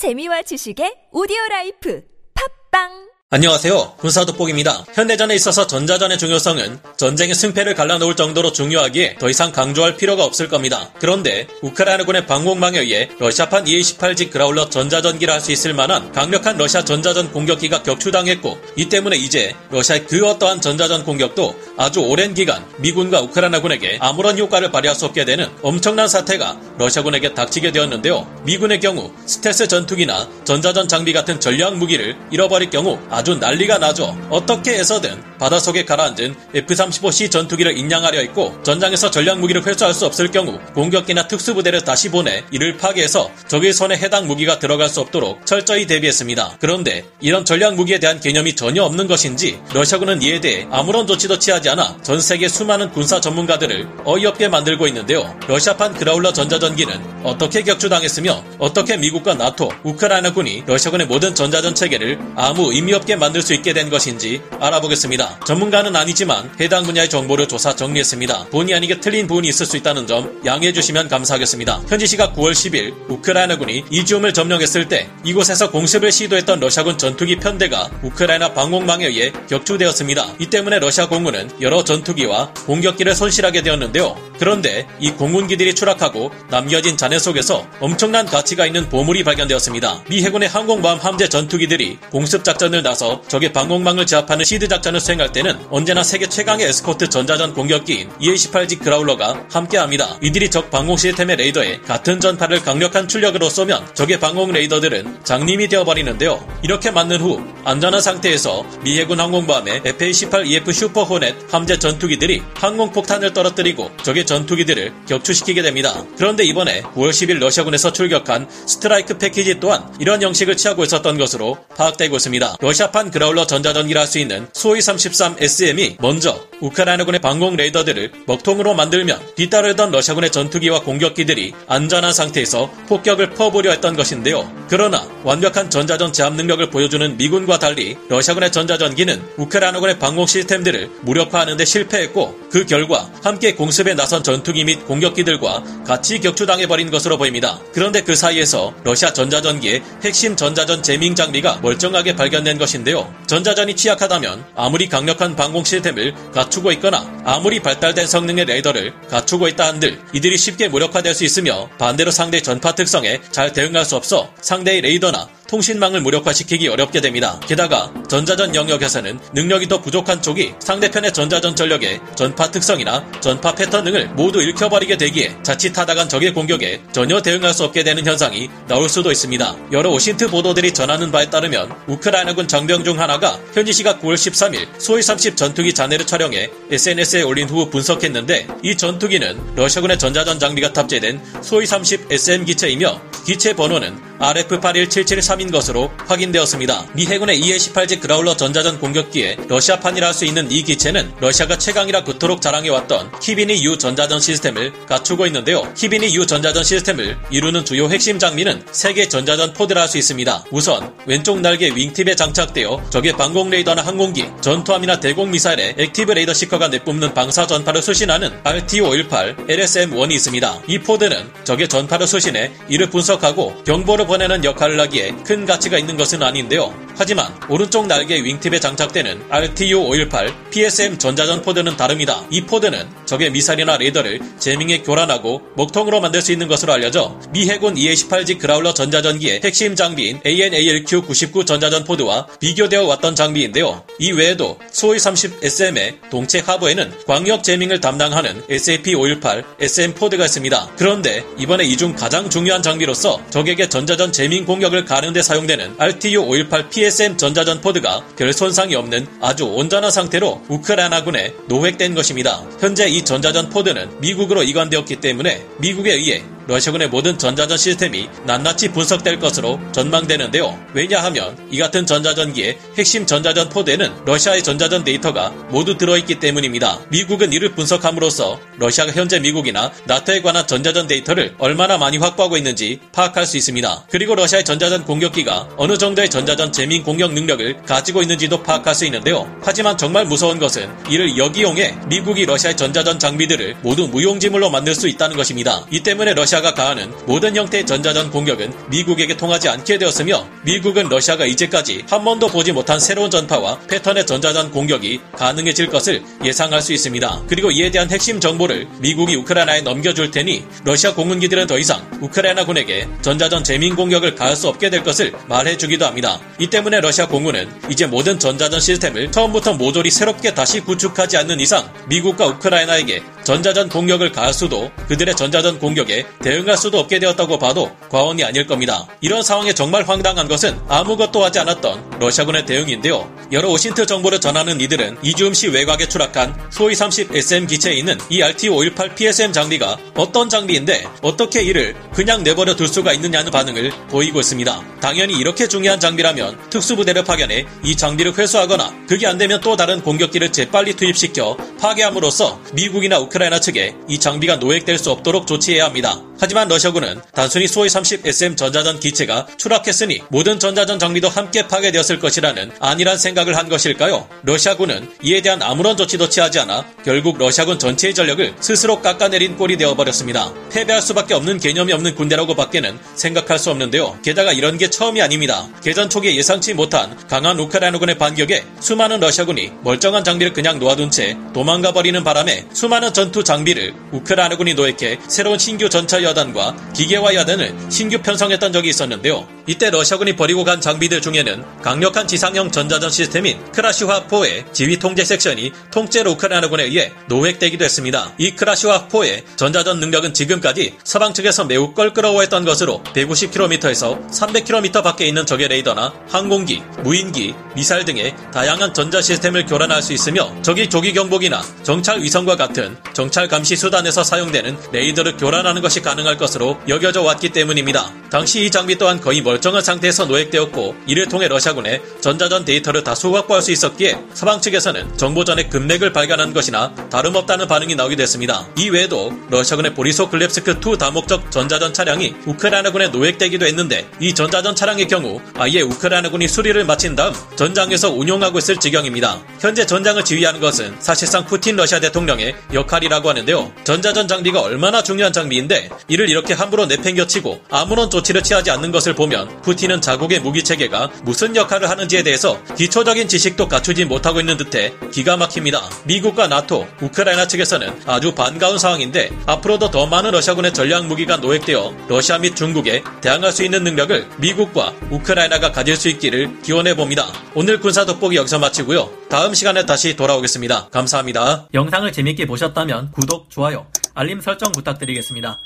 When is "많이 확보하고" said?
281.78-282.36